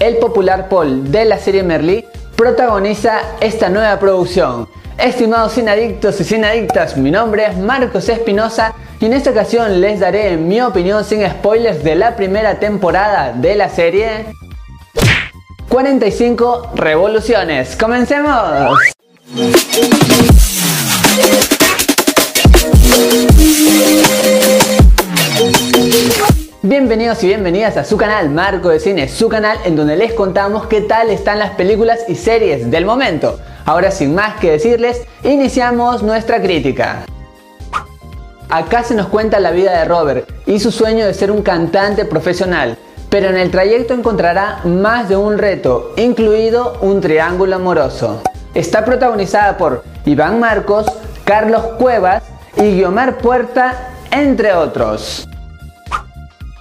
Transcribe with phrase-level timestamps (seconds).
[0.00, 2.04] El popular Paul de la serie Merlí
[2.36, 4.68] protagoniza esta nueva producción.
[4.96, 10.36] Estimados sinadictos y sinadictas, mi nombre es Marcos Espinosa y en esta ocasión les daré
[10.36, 14.26] mi opinión sin spoilers de la primera temporada de la serie
[15.68, 17.74] 45 Revoluciones.
[17.74, 18.78] ¡Comencemos!
[26.68, 30.66] Bienvenidos y bienvenidas a su canal Marco de Cine, su canal en donde les contamos
[30.66, 33.40] qué tal están las películas y series del momento.
[33.64, 37.06] Ahora sin más que decirles, iniciamos nuestra crítica.
[38.50, 42.04] Acá se nos cuenta la vida de Robert y su sueño de ser un cantante
[42.04, 42.76] profesional,
[43.08, 48.20] pero en el trayecto encontrará más de un reto, incluido un triángulo amoroso.
[48.52, 50.84] Está protagonizada por Iván Marcos,
[51.24, 52.24] Carlos Cuevas
[52.58, 55.26] y Guiomar Puerta, entre otros.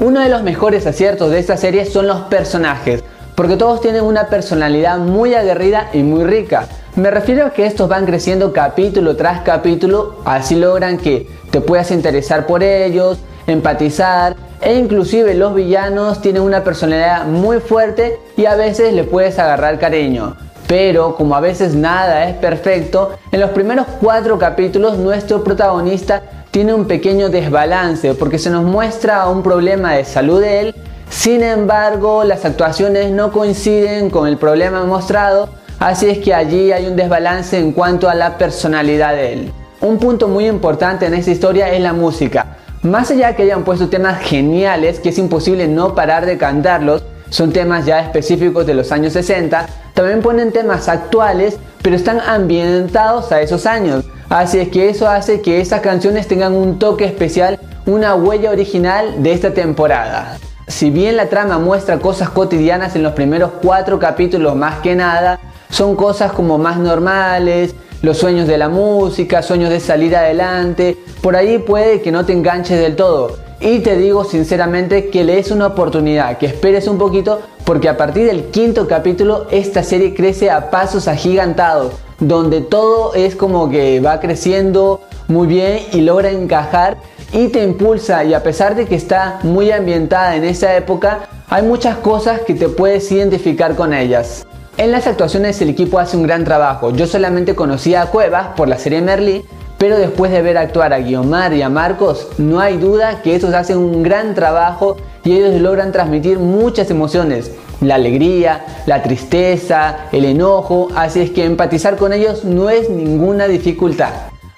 [0.00, 3.02] Uno de los mejores aciertos de esta serie son los personajes,
[3.34, 6.68] porque todos tienen una personalidad muy aguerrida y muy rica.
[6.94, 11.90] Me refiero a que estos van creciendo capítulo tras capítulo, así logran que te puedas
[11.90, 13.18] interesar por ellos,
[13.48, 19.36] empatizar e inclusive los villanos tienen una personalidad muy fuerte y a veces le puedes
[19.40, 20.36] agarrar cariño.
[20.68, 26.22] Pero como a veces nada es perfecto, en los primeros cuatro capítulos nuestro protagonista
[26.58, 30.74] tiene un pequeño desbalance porque se nos muestra un problema de salud de él,
[31.08, 36.88] sin embargo las actuaciones no coinciden con el problema mostrado, así es que allí hay
[36.88, 39.52] un desbalance en cuanto a la personalidad de él.
[39.80, 42.56] Un punto muy importante en esta historia es la música.
[42.82, 47.52] Más allá que hayan puesto temas geniales que es imposible no parar de cantarlos, son
[47.52, 49.64] temas ya específicos de los años 60,
[49.94, 54.04] también ponen temas actuales, pero están ambientados a esos años.
[54.28, 59.22] Así es que eso hace que esas canciones tengan un toque especial, una huella original
[59.22, 60.36] de esta temporada.
[60.66, 65.40] Si bien la trama muestra cosas cotidianas en los primeros cuatro capítulos más que nada,
[65.70, 71.34] son cosas como más normales, los sueños de la música, sueños de salir adelante, por
[71.34, 73.38] ahí puede que no te enganches del todo.
[73.60, 77.96] Y te digo sinceramente que le des una oportunidad, que esperes un poquito, porque a
[77.96, 84.00] partir del quinto capítulo esta serie crece a pasos agigantados donde todo es como que
[84.00, 86.98] va creciendo muy bien y logra encajar
[87.32, 91.62] y te impulsa y a pesar de que está muy ambientada en esa época, hay
[91.62, 94.46] muchas cosas que te puedes identificar con ellas.
[94.76, 96.90] En las actuaciones el equipo hace un gran trabajo.
[96.90, 99.44] Yo solamente conocía a Cuevas por la serie Merlí,
[99.76, 103.54] pero después de ver actuar a Guiomar y a Marcos, no hay duda que estos
[103.54, 110.24] hacen un gran trabajo y ellos logran transmitir muchas emociones la alegría, la tristeza, el
[110.24, 114.10] enojo, así es que empatizar con ellos no es ninguna dificultad.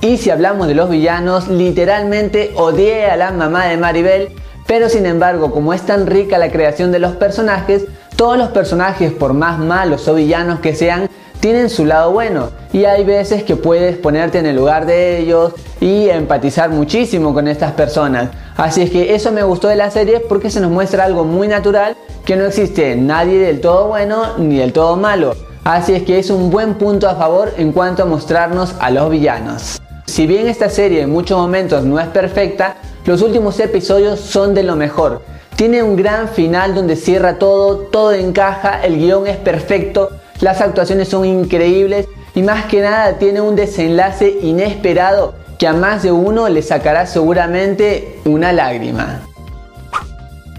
[0.00, 4.28] Y si hablamos de los villanos, literalmente odié a la mamá de Maribel,
[4.66, 9.12] pero sin embargo, como es tan rica la creación de los personajes, todos los personajes,
[9.12, 11.08] por más malos o villanos que sean,
[11.40, 15.52] tienen su lado bueno y hay veces que puedes ponerte en el lugar de ellos
[15.80, 18.30] y empatizar muchísimo con estas personas.
[18.56, 21.48] Así es que eso me gustó de la serie porque se nos muestra algo muy
[21.48, 25.36] natural que no existe nadie del todo bueno ni del todo malo.
[25.64, 29.10] Así es que es un buen punto a favor en cuanto a mostrarnos a los
[29.10, 29.80] villanos.
[30.06, 34.62] Si bien esta serie en muchos momentos no es perfecta, los últimos episodios son de
[34.62, 35.22] lo mejor.
[35.56, 40.10] Tiene un gran final donde cierra todo, todo encaja, el guion es perfecto,
[40.40, 46.04] las actuaciones son increíbles y más que nada tiene un desenlace inesperado que a más
[46.04, 49.22] de uno le sacará seguramente una lágrima.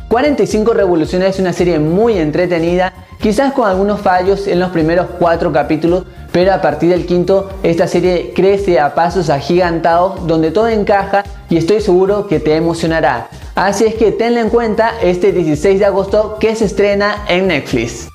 [0.10, 5.54] 45 Revoluciones es una serie muy entretenida, quizás con algunos fallos en los primeros cuatro
[5.54, 11.24] capítulos, pero a partir del quinto esta serie crece a pasos agigantados donde todo encaja
[11.50, 13.30] y estoy seguro que te emocionará.
[13.56, 18.10] Así es que tenla en cuenta este 16 de agosto que se estrena en Netflix.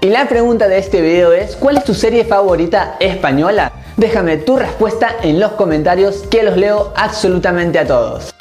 [0.00, 3.72] Y la pregunta de este video es, ¿cuál es tu serie favorita española?
[3.96, 8.32] Déjame tu respuesta en los comentarios que los leo absolutamente a todos.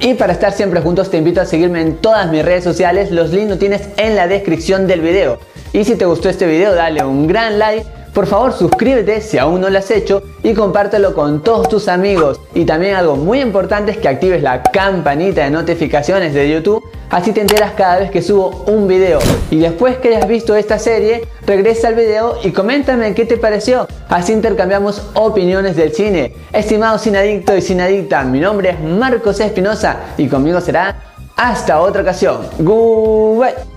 [0.00, 3.32] Y para estar siempre juntos te invito a seguirme en todas mis redes sociales, los
[3.32, 5.40] links lo tienes en la descripción del video.
[5.74, 9.60] Y si te gustó este video dale un gran like por favor suscríbete si aún
[9.60, 12.40] no lo has hecho y compártelo con todos tus amigos.
[12.54, 17.32] Y también algo muy importante es que actives la campanita de notificaciones de YouTube, así
[17.32, 19.18] te enteras cada vez que subo un video.
[19.50, 23.88] Y después que hayas visto esta serie, regresa al video y coméntame qué te pareció.
[24.08, 26.34] Así intercambiamos opiniones del cine.
[26.52, 30.96] Estimado sinadicto y sinadicta, mi nombre es Marcos Espinosa y conmigo será
[31.36, 32.46] hasta otra ocasión.
[32.60, 33.73] Goodbye.